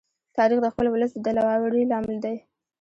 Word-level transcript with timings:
تاریخ 0.37 0.59
د 0.61 0.67
خپل 0.73 0.85
ولس 0.89 1.11
د 1.13 1.17
دلاوري 1.27 1.83
لامل 1.91 2.17
دی. 2.25 2.35